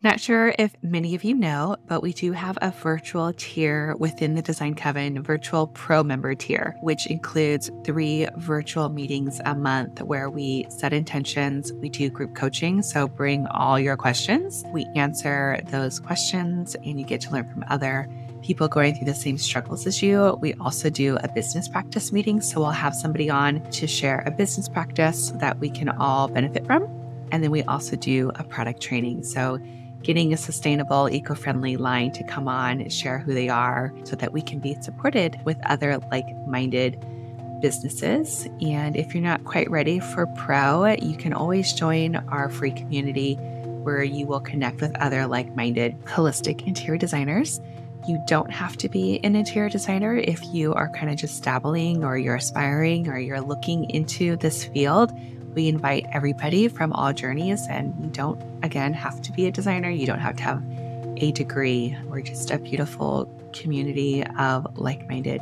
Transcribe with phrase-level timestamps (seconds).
[0.00, 4.36] Not sure if many of you know, but we do have a virtual tier within
[4.36, 10.30] the Design Coven Virtual Pro Member tier, which includes three virtual meetings a month where
[10.30, 11.72] we set intentions.
[11.72, 12.80] We do group coaching.
[12.80, 14.62] So bring all your questions.
[14.72, 18.08] We answer those questions and you get to learn from other
[18.40, 20.38] people going through the same struggles as you.
[20.40, 22.40] We also do a business practice meeting.
[22.40, 26.66] So we'll have somebody on to share a business practice that we can all benefit
[26.66, 26.84] from.
[27.32, 29.24] And then we also do a product training.
[29.24, 29.58] So
[30.08, 34.32] getting a sustainable, eco friendly line to come on, share who they are, so that
[34.32, 36.98] we can be supported with other like minded
[37.60, 38.48] businesses.
[38.62, 43.34] And if you're not quite ready for pro, you can always join our free community
[43.34, 47.60] where you will connect with other like minded holistic interior designers.
[48.08, 52.02] You don't have to be an interior designer if you are kind of just dabbling
[52.02, 55.12] or you're aspiring or you're looking into this field
[55.58, 59.90] we invite everybody from all journeys, and you don't, again, have to be a designer.
[59.90, 60.62] You don't have to have
[61.16, 61.98] a degree.
[62.04, 65.40] We're just a beautiful community of like minded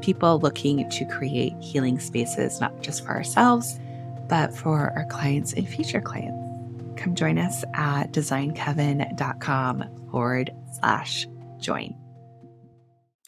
[0.00, 3.78] people looking to create healing spaces, not just for ourselves,
[4.30, 6.38] but for our clients and future clients.
[6.98, 11.26] Come join us at designcoven.com forward slash
[11.58, 11.94] join.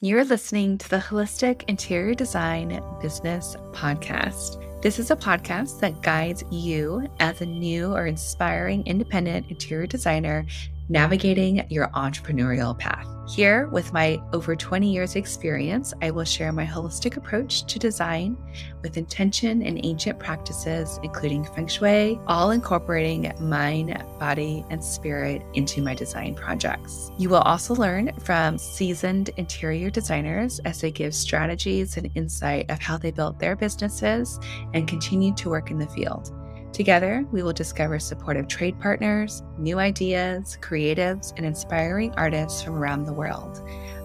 [0.00, 4.71] You're listening to the Holistic Interior Design Business Podcast.
[4.82, 10.44] This is a podcast that guides you as a new or inspiring independent interior designer
[10.88, 13.06] navigating your entrepreneurial path.
[13.28, 18.36] Here, with my over 20 years' experience, I will share my holistic approach to design
[18.82, 25.82] with intention and ancient practices, including feng shui, all incorporating mind, body, and spirit into
[25.82, 27.12] my design projects.
[27.16, 32.80] You will also learn from seasoned interior designers as they give strategies and insight of
[32.80, 34.40] how they built their businesses
[34.74, 36.32] and continue to work in the field.
[36.72, 43.04] Together, we will discover supportive trade partners, new ideas, creatives, and inspiring artists from around
[43.04, 43.60] the world.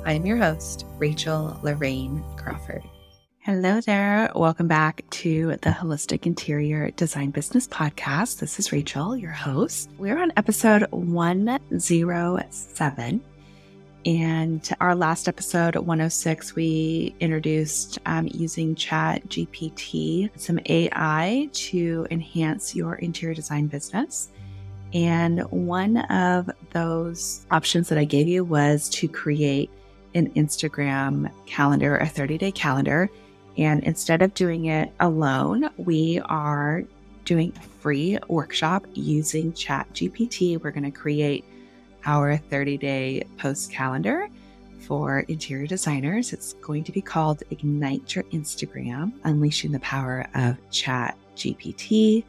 [0.06, 2.84] I am your host, Rachel Lorraine Crawford.
[3.40, 4.30] Hello there.
[4.36, 8.40] Welcome back to the Holistic Interior Design Business Podcast.
[8.40, 9.90] This is Rachel, your host.
[9.98, 13.22] We're on episode 107
[14.06, 22.76] and our last episode, 106, we introduced um, using Chat GPT, some AI to enhance
[22.76, 24.30] your interior design business.
[24.94, 29.70] And one of those options that I gave you was to create
[30.16, 33.10] an Instagram calendar, a 30 day calendar.
[33.58, 36.84] And instead of doing it alone, we are
[37.26, 40.62] doing a free workshop using Chat GPT.
[40.62, 41.44] We're going to create
[42.06, 44.30] our 30 day post calendar
[44.80, 46.34] for interior designers.
[46.34, 52.24] It's going to be called Ignite Your Instagram Unleashing the Power of Chat GPT.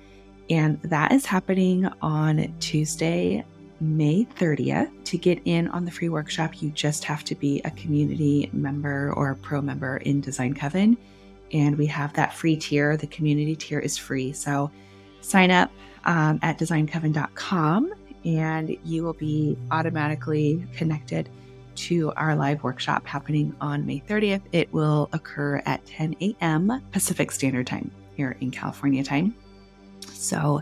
[0.51, 3.45] And that is happening on Tuesday,
[3.81, 4.91] May 30th.
[5.05, 9.13] To get in on the free workshop, you just have to be a community member
[9.13, 10.97] or a pro member in Design Coven.
[11.53, 12.97] And we have that free tier.
[12.97, 14.33] The community tier is free.
[14.33, 14.71] So
[15.21, 15.71] sign up
[16.05, 17.93] um, at designcoven.com
[18.29, 21.31] and you will be automatically connected
[21.75, 24.43] to our live workshop happening on May 30th.
[24.53, 26.83] It will occur at 10 a.m.
[26.93, 29.35] Pacific Standard Time here in California time.
[30.13, 30.61] So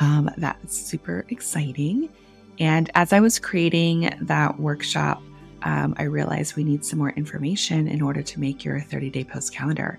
[0.00, 2.10] um, that's super exciting.
[2.58, 5.22] And as I was creating that workshop,
[5.62, 9.24] um, I realized we need some more information in order to make your 30 day
[9.24, 9.98] post calendar.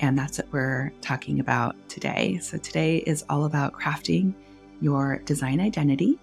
[0.00, 2.38] And that's what we're talking about today.
[2.42, 4.34] So today is all about crafting
[4.82, 6.18] your design identity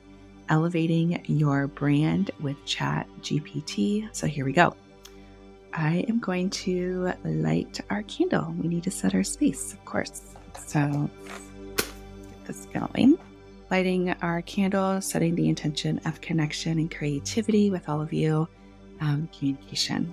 [0.50, 4.10] elevating your brand with Chat GPT.
[4.12, 4.76] So here we go.
[5.74, 8.54] I am going to light our candle.
[8.60, 10.36] We need to set our space, of course.
[10.66, 11.10] So
[11.78, 13.18] get this going.
[13.70, 18.48] Lighting our candle, setting the intention of connection and creativity with all of you,
[19.00, 20.12] um, communication.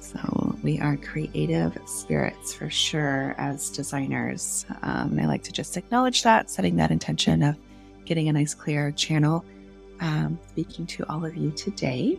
[0.00, 4.66] So we are creative spirits for sure as designers.
[4.82, 7.56] Um, I like to just acknowledge that, setting that intention of
[8.06, 9.44] getting a nice clear channel
[10.00, 12.18] um, speaking to all of you today.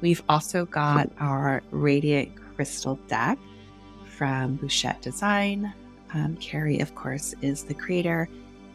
[0.00, 3.38] We've also got our Radiant Crystal deck
[4.16, 5.72] from Bouchette Design.
[6.14, 8.28] Um, Carrie, of course, is the creator,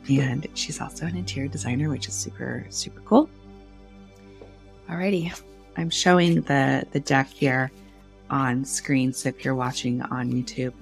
[0.09, 3.29] and she's also an interior designer, which is super, super cool.
[4.89, 5.37] Alrighty,
[5.75, 7.71] I'm showing the, the deck here
[8.29, 9.11] on screen.
[9.13, 10.73] So if you're watching on YouTube,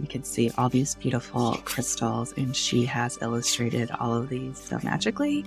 [0.00, 4.78] you can see all these beautiful crystals, and she has illustrated all of these so
[4.84, 5.44] magically.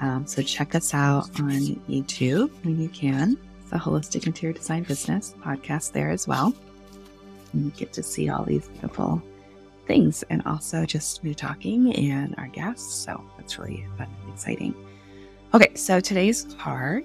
[0.00, 1.50] Um, so check us out on
[1.88, 3.36] YouTube when you can.
[3.62, 6.54] It's a Holistic Interior Design Business podcast there as well.
[7.52, 9.22] And you get to see all these beautiful
[9.86, 12.94] things and also just me talking and our guests.
[12.94, 14.74] So that's really fun and exciting.
[15.54, 17.04] Okay, so today's card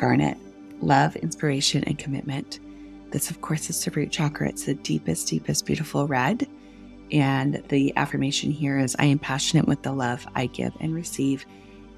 [0.00, 0.38] Garnet,
[0.80, 2.58] love, inspiration, and commitment.
[3.10, 4.48] This, of course, is the root chakra.
[4.48, 6.48] It's the deepest, deepest, beautiful red.
[7.12, 11.44] And the affirmation here is I am passionate with the love I give and receive.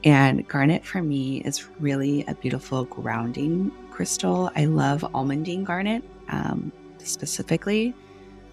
[0.05, 4.51] And garnet for me is really a beautiful grounding crystal.
[4.57, 7.95] I love almandine garnet um, specifically.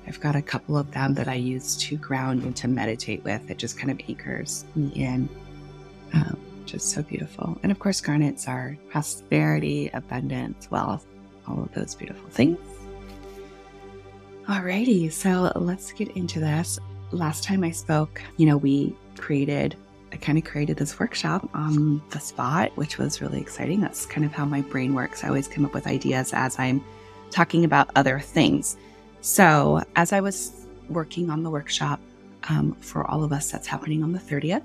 [0.08, 3.50] I've got a couple of them that I use to ground and to meditate with.
[3.50, 5.30] It just kind of anchors me in,
[6.14, 7.60] um, just so beautiful.
[7.64, 11.06] And of course, garnets are prosperity, abundance, wealth,
[11.48, 12.60] all of those beautiful things.
[14.50, 16.80] Alrighty, so let's get into this.
[17.12, 19.76] Last time I spoke, you know, we created,
[20.12, 23.80] I kind of created this workshop on the spot, which was really exciting.
[23.80, 25.24] That's kind of how my brain works.
[25.24, 26.84] I always come up with ideas as I'm
[27.30, 28.76] talking about other things.
[29.22, 32.00] So, as I was working on the workshop
[32.50, 34.64] um, for all of us that's happening on the 30th,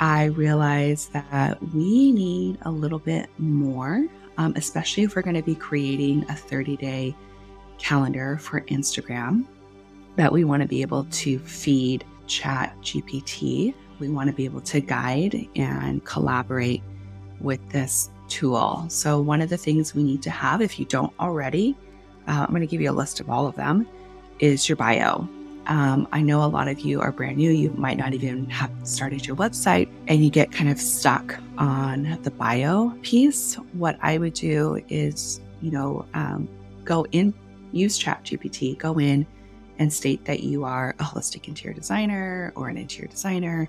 [0.00, 4.04] I realized that we need a little bit more,
[4.38, 7.14] um, especially if we're going to be creating a 30 day
[7.78, 9.44] calendar for Instagram
[10.16, 13.74] that we want to be able to feed Chat GPT.
[13.98, 16.82] We want to be able to guide and collaborate
[17.40, 18.86] with this tool.
[18.88, 21.76] So, one of the things we need to have, if you don't already,
[22.28, 23.86] uh, I'm going to give you a list of all of them,
[24.38, 25.28] is your bio.
[25.66, 27.50] Um, I know a lot of you are brand new.
[27.50, 32.18] You might not even have started your website and you get kind of stuck on
[32.22, 33.54] the bio piece.
[33.72, 36.48] What I would do is, you know, um,
[36.84, 37.32] go in
[37.72, 39.26] use ChatGPT, go in
[39.78, 43.68] and state that you are a holistic interior designer or an interior designer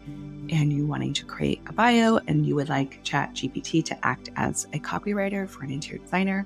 [0.49, 4.65] and you wanting to create a bio and you would like ChatGPT to act as
[4.73, 6.45] a copywriter for an interior designer.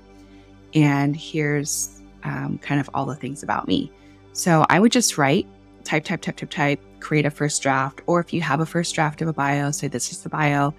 [0.74, 3.90] And here's um, kind of all the things about me.
[4.32, 5.46] So I would just write,
[5.84, 8.00] type, type, type, type, type, create a first draft.
[8.06, 10.72] Or if you have a first draft of a bio, say this is the bio,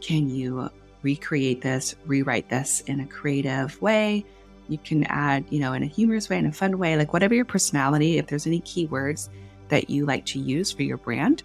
[0.00, 0.70] can you
[1.02, 4.24] recreate this, rewrite this in a creative way?
[4.68, 7.34] You can add, you know, in a humorous way, in a fun way, like whatever
[7.34, 9.28] your personality, if there's any keywords
[9.68, 11.42] that you like to use for your brand,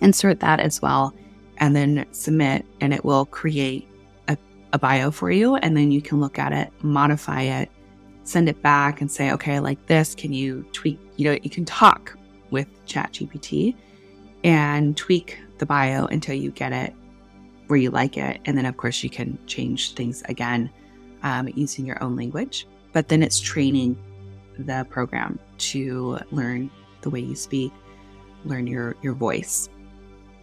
[0.00, 1.14] insert that as well,
[1.58, 3.88] and then submit, and it will create
[4.28, 4.36] a,
[4.72, 5.56] a bio for you.
[5.56, 7.70] And then you can look at it, modify it,
[8.24, 10.14] send it back, and say, okay, I like this.
[10.14, 10.98] Can you tweak?
[11.16, 12.16] You know, you can talk
[12.50, 13.74] with ChatGPT
[14.44, 16.94] and tweak the bio until you get it
[17.66, 18.40] where you like it.
[18.44, 20.70] And then, of course, you can change things again
[21.22, 23.96] um, using your own language, but then it's training
[24.58, 26.70] the program to learn
[27.02, 27.72] the way you speak,
[28.44, 29.68] learn your your voice,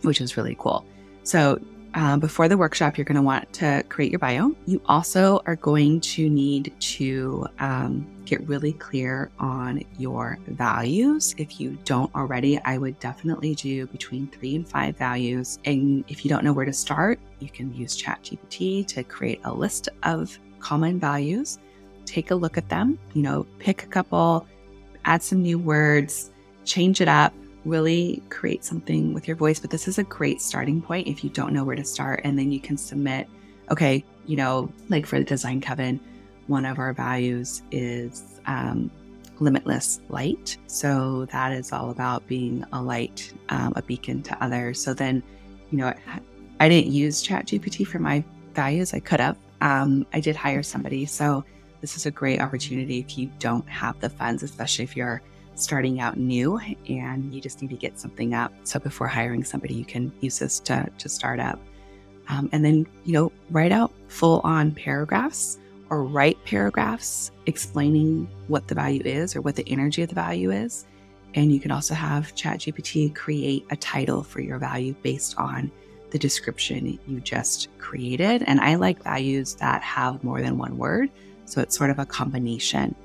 [0.01, 0.85] which is really cool.
[1.23, 1.59] So
[1.95, 4.53] uh, before the workshop, you're going to want to create your bio.
[4.65, 11.33] You also are going to need to um, get really clear on your values.
[11.37, 15.57] If you don't already, I would definitely do between three and five values.
[15.63, 19.53] And if you don't know where to start, you can use ChatGPT to create a
[19.53, 21.57] list of common values,
[22.05, 24.47] take a look at them, you know, pick a couple,
[25.05, 26.31] add some new words,
[26.65, 27.33] change it up,
[27.65, 29.59] really create something with your voice.
[29.59, 32.21] But this is a great starting point if you don't know where to start.
[32.23, 33.27] And then you can submit,
[33.71, 35.99] okay, you know, like for the Design Coven,
[36.47, 38.91] one of our values is um,
[39.39, 40.57] limitless light.
[40.67, 44.81] So that is all about being a light, um, a beacon to others.
[44.81, 45.23] So then,
[45.71, 45.93] you know,
[46.59, 48.93] I didn't use ChatGPT for my values.
[48.93, 51.05] I could have, um, I did hire somebody.
[51.05, 51.43] So
[51.81, 55.21] this is a great opportunity if you don't have the funds, especially if you're
[55.55, 56.59] starting out new
[56.89, 58.53] and you just need to get something up.
[58.63, 61.59] So before hiring somebody, you can use this to, to start up.
[62.27, 65.59] Um, and then, you know, write out full on paragraphs
[65.89, 70.51] or write paragraphs explaining what the value is or what the energy of the value
[70.51, 70.85] is.
[71.35, 75.71] And you can also have ChatGPT create a title for your value based on
[76.15, 78.41] the description you just created.
[78.47, 81.11] And I like values that have more than one word.
[81.43, 82.95] So it's sort of a combination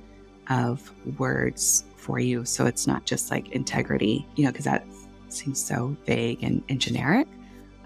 [0.48, 2.44] of words for you.
[2.44, 4.86] So it's not just like integrity, you know, because that
[5.28, 7.26] seems so vague and, and generic.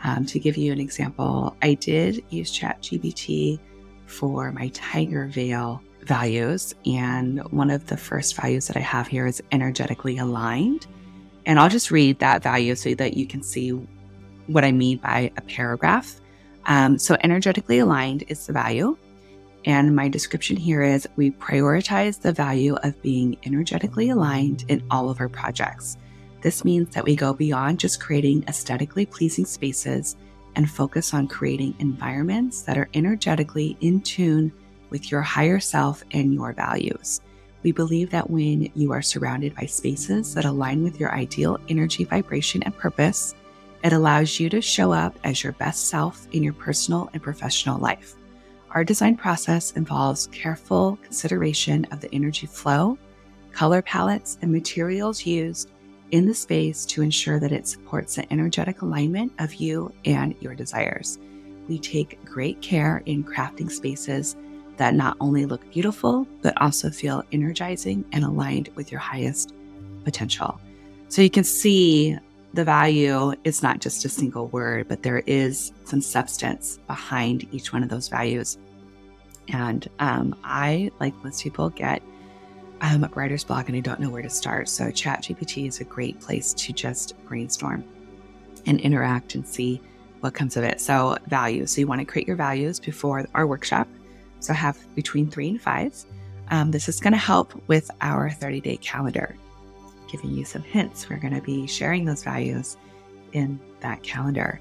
[0.02, 3.58] Um, to give you an example, I did use ChatGPT
[4.04, 6.74] for my Tiger Veil values.
[6.84, 10.86] And one of the first values that I have here is energetically aligned.
[11.46, 13.72] And I'll just read that value so that you can see
[14.46, 16.20] what I mean by a paragraph.
[16.66, 18.96] Um, so, energetically aligned is the value.
[19.66, 25.08] And my description here is we prioritize the value of being energetically aligned in all
[25.08, 25.96] of our projects.
[26.42, 30.16] This means that we go beyond just creating aesthetically pleasing spaces
[30.56, 34.52] and focus on creating environments that are energetically in tune
[34.90, 37.20] with your higher self and your values.
[37.62, 42.04] We believe that when you are surrounded by spaces that align with your ideal energy,
[42.04, 43.34] vibration, and purpose,
[43.84, 47.78] it allows you to show up as your best self in your personal and professional
[47.78, 48.14] life.
[48.70, 52.98] Our design process involves careful consideration of the energy flow,
[53.52, 55.70] color palettes, and materials used
[56.10, 60.54] in the space to ensure that it supports the energetic alignment of you and your
[60.54, 61.18] desires.
[61.68, 64.34] We take great care in crafting spaces
[64.78, 69.52] that not only look beautiful, but also feel energizing and aligned with your highest
[70.04, 70.58] potential.
[71.08, 72.18] So you can see
[72.54, 77.72] the value is not just a single word, but there is some substance behind each
[77.72, 78.58] one of those values.
[79.48, 82.00] And um, I, like most people, get
[82.80, 84.68] um, writer's block and I don't know where to start.
[84.68, 87.84] So ChatGPT is a great place to just brainstorm
[88.66, 89.80] and interact and see
[90.20, 90.80] what comes of it.
[90.80, 91.72] So values.
[91.72, 93.88] So you want to create your values before our workshop.
[94.38, 95.92] So have between three and five.
[96.50, 99.34] Um, this is going to help with our 30 day calendar,
[100.10, 101.08] giving you some hints.
[101.08, 102.76] We're going to be sharing those values
[103.32, 104.60] in that calendar.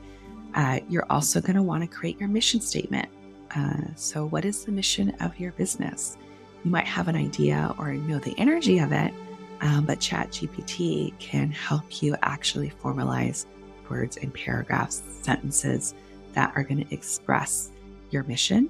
[0.56, 3.10] Uh, you're also going to want to create your mission statement.
[3.56, 6.18] Uh, so, what is the mission of your business?
[6.64, 9.14] You might have an idea or know the energy of it,
[9.62, 13.46] um, but ChatGPT can help you actually formalize
[13.90, 15.94] words and paragraphs, sentences
[16.34, 17.72] that are going to express
[18.10, 18.70] your mission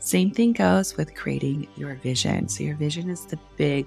[0.00, 2.48] same thing goes with creating your vision.
[2.48, 3.86] So, your vision is the big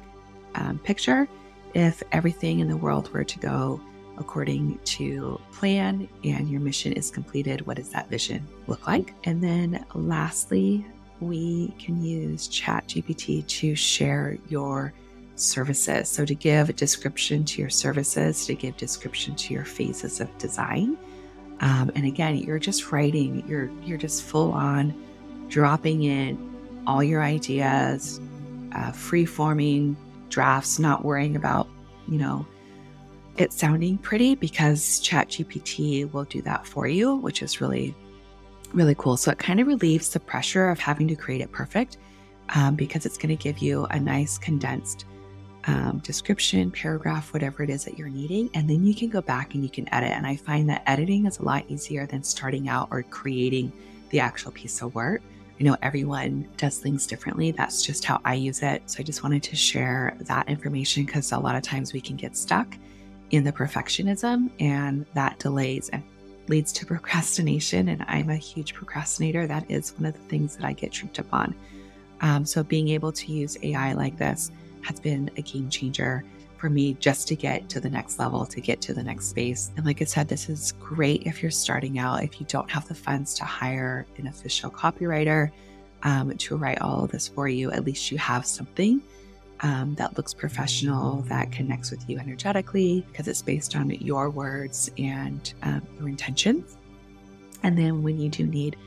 [0.53, 1.27] um, picture.
[1.73, 3.81] If everything in the world were to go
[4.17, 9.13] according to plan and your mission is completed, what does that vision look like?
[9.23, 10.85] And then, lastly,
[11.19, 14.93] we can use ChatGPT to share your
[15.35, 16.09] services.
[16.09, 20.35] So, to give a description to your services, to give description to your phases of
[20.37, 20.97] design.
[21.59, 24.93] Um, and again, you're just writing, you're you're just full on
[25.47, 28.19] dropping in all your ideas,
[28.73, 29.95] uh, free forming
[30.33, 31.67] drafts, not worrying about,
[32.07, 32.45] you know,
[33.37, 37.95] it sounding pretty because ChatGPT will do that for you, which is really,
[38.73, 39.17] really cool.
[39.17, 41.97] So it kind of relieves the pressure of having to create it perfect
[42.55, 45.05] um, because it's going to give you a nice condensed
[45.65, 48.49] um, description, paragraph, whatever it is that you're needing.
[48.53, 50.11] And then you can go back and you can edit.
[50.11, 53.71] And I find that editing is a lot easier than starting out or creating
[54.09, 55.21] the actual piece of work.
[55.59, 57.51] I know everyone does things differently.
[57.51, 58.83] That's just how I use it.
[58.89, 62.15] So I just wanted to share that information because a lot of times we can
[62.15, 62.75] get stuck
[63.31, 66.03] in the perfectionism and that delays and
[66.47, 67.89] leads to procrastination.
[67.89, 69.45] And I'm a huge procrastinator.
[69.45, 71.55] That is one of the things that I get tripped up on.
[72.21, 76.23] Um, so being able to use AI like this has been a game changer
[76.63, 79.69] for me just to get to the next level, to get to the next space.
[79.75, 82.87] And like I said, this is great if you're starting out, if you don't have
[82.87, 85.51] the funds to hire an official copywriter
[86.03, 89.01] um, to write all of this for you, at least you have something
[89.59, 94.89] um, that looks professional, that connects with you energetically, because it's based on your words
[94.97, 96.77] and um, your intentions.
[97.63, 98.77] And then when you do need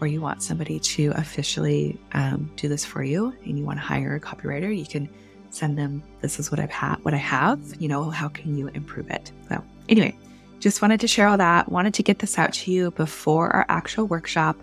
[0.00, 3.84] or you want somebody to officially um, do this for you and you want to
[3.84, 5.08] hire a copywriter, you can
[5.50, 8.68] send them this is what I've had what I have, you know, how can you
[8.68, 9.32] improve it?
[9.48, 10.16] So anyway,
[10.60, 11.70] just wanted to share all that.
[11.70, 14.56] Wanted to get this out to you before our actual workshop.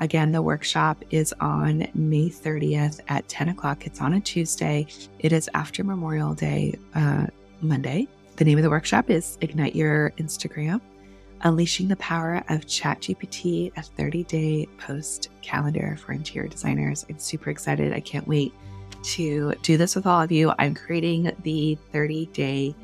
[0.00, 3.86] Again, the workshop is on May 30th at 10 o'clock.
[3.86, 4.86] It's on a Tuesday.
[5.18, 7.26] It is after Memorial Day, uh,
[7.60, 8.06] Monday.
[8.36, 10.80] The name of the workshop is Ignite Your Instagram
[11.42, 17.06] Unleashing the Power of ChatGPT, a 30 day post calendar for interior designers.
[17.08, 17.92] I'm super excited.
[17.92, 18.52] I can't wait
[19.02, 20.52] to do this with all of you.
[20.58, 22.74] I'm creating the 30 day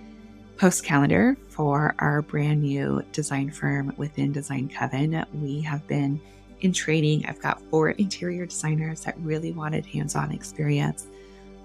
[0.57, 5.25] post calendar for our brand new design firm within Design Coven.
[5.35, 6.21] We have been
[6.61, 7.27] in training.
[7.27, 11.07] I've got four interior designers that really wanted hands on experience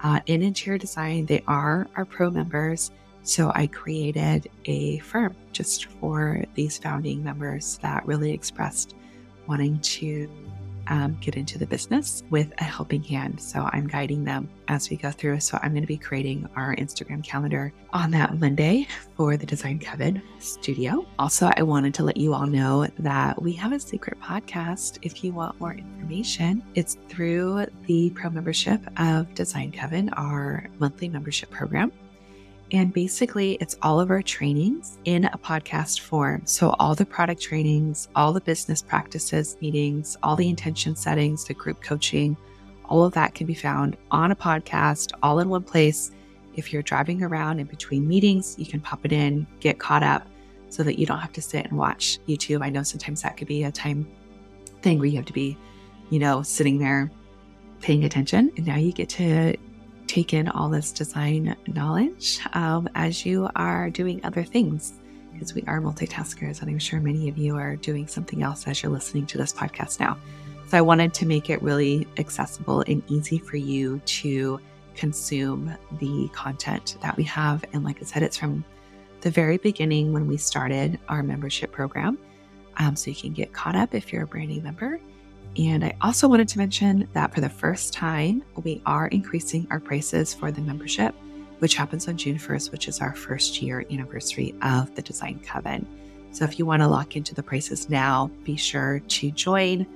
[0.02, 1.26] uh, in interior design.
[1.26, 2.90] They are our pro members.
[3.22, 8.94] So I created a firm just for these founding members that really expressed
[9.46, 10.30] wanting to
[10.90, 13.40] um, get into the business with a helping hand.
[13.40, 15.40] So I'm guiding them as we go through.
[15.40, 19.78] So I'm going to be creating our Instagram calendar on that Monday for the Design
[19.78, 21.06] Coven studio.
[21.18, 24.98] Also, I wanted to let you all know that we have a secret podcast.
[25.02, 31.08] If you want more information, it's through the pro membership of Design Coven, our monthly
[31.08, 31.92] membership program.
[32.72, 36.42] And basically, it's all of our trainings in a podcast form.
[36.44, 41.54] So, all the product trainings, all the business practices meetings, all the intention settings, the
[41.54, 42.36] group coaching,
[42.84, 46.12] all of that can be found on a podcast all in one place.
[46.54, 50.26] If you're driving around in between meetings, you can pop it in, get caught up
[50.68, 52.62] so that you don't have to sit and watch YouTube.
[52.62, 54.06] I know sometimes that could be a time
[54.82, 55.56] thing where you have to be,
[56.10, 57.10] you know, sitting there
[57.80, 58.52] paying attention.
[58.56, 59.56] And now you get to
[60.10, 64.94] take in all this design knowledge um, as you are doing other things
[65.32, 68.82] because we are multitaskers, and I'm sure many of you are doing something else as
[68.82, 70.18] you're listening to this podcast now.
[70.66, 74.60] So I wanted to make it really accessible and easy for you to
[74.96, 77.64] consume the content that we have.
[77.72, 78.64] And like I said, it's from
[79.20, 82.18] the very beginning when we started our membership program.
[82.78, 84.98] Um, so you can get caught up if you're a brand new member.
[85.58, 89.80] And I also wanted to mention that for the first time, we are increasing our
[89.80, 91.14] prices for the membership
[91.60, 95.86] which happens on June 1st, which is our first year anniversary of the Design Coven.
[96.32, 99.86] So if you want to lock into the prices now, be sure to join.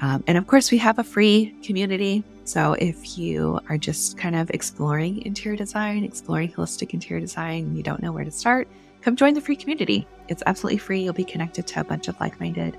[0.00, 2.24] Um, and of course, we have a free community.
[2.44, 7.76] So if you are just kind of exploring interior design, exploring holistic interior design, and
[7.76, 8.66] you don't know where to start,
[9.00, 10.06] come join the free community.
[10.28, 11.04] It's absolutely free.
[11.04, 12.76] You'll be connected to a bunch of like minded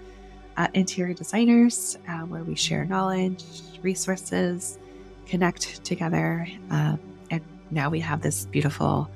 [0.58, 3.44] uh, interior designers uh, where we share knowledge,
[3.82, 4.78] resources,
[5.26, 6.48] connect together.
[6.70, 7.42] and
[7.72, 9.10] now we have this beautiful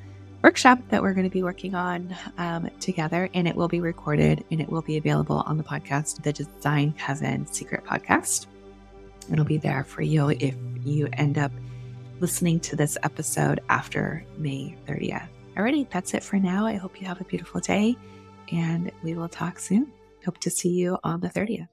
[0.44, 4.44] workshop that we're going to be working on um, together, and it will be recorded
[4.51, 8.48] and it will be available on the podcast, the Design Coven Secret Podcast.
[9.32, 11.51] It'll be there for you if you end up
[12.20, 15.27] listening to this episode after May 30th.
[15.56, 16.65] Alrighty, that's it for now.
[16.65, 17.98] I hope you have a beautiful day,
[18.51, 19.91] and we will talk soon.
[20.26, 21.68] Hope to see you on the 30th.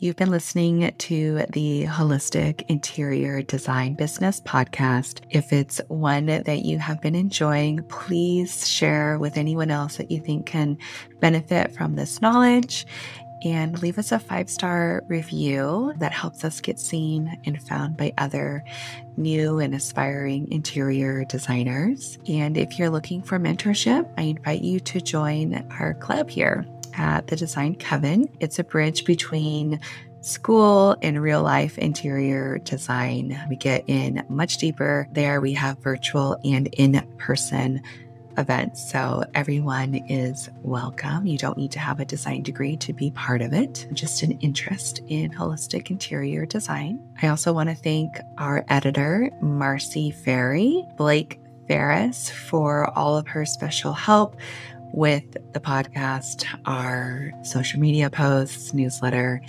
[0.00, 5.22] You've been listening to the Holistic Interior Design Business podcast.
[5.30, 10.20] If it's one that you have been enjoying, please share with anyone else that you
[10.20, 10.78] think can
[11.18, 12.86] benefit from this knowledge
[13.42, 18.12] and leave us a five star review that helps us get seen and found by
[18.18, 18.64] other
[19.16, 22.18] new and aspiring interior designers.
[22.28, 26.64] And if you're looking for mentorship, I invite you to join our club here
[26.98, 28.28] at the Design Coven.
[28.40, 29.80] It's a bridge between
[30.20, 33.40] school and real life interior design.
[33.48, 35.08] We get in much deeper.
[35.12, 37.80] There we have virtual and in person
[38.36, 38.90] events.
[38.90, 41.26] So everyone is welcome.
[41.26, 44.32] You don't need to have a design degree to be part of it, just an
[44.40, 47.00] interest in holistic interior design.
[47.20, 53.44] I also want to thank our editor, Marcy Ferry, Blake Ferris, for all of her
[53.44, 54.36] special help
[54.92, 59.40] with the podcast, our social media posts, newsletter,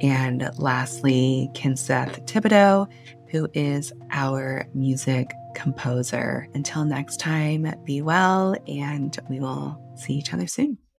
[0.00, 2.88] and lastly, Kinseth Thibodeau,
[3.30, 6.48] who is our music composer.
[6.54, 10.78] Until next time, be well, and we will see each other soon.